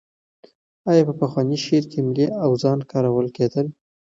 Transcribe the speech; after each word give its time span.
آیا 0.89 1.03
په 1.09 1.13
پخواني 1.21 1.57
شعر 1.65 1.83
کې 1.91 1.99
ملي 2.07 2.27
اوزان 2.47 2.79
کارول 2.91 3.27
کېدل؟ 3.37 3.67